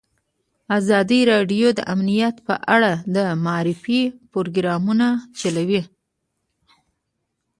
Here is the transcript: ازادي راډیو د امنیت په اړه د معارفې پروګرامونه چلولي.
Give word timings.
ازادي 0.77 1.19
راډیو 1.31 1.67
د 1.73 1.79
امنیت 1.93 2.35
په 2.47 2.55
اړه 2.75 2.91
د 3.15 3.17
معارفې 3.45 4.01
پروګرامونه 4.31 5.07
چلولي. 5.39 5.81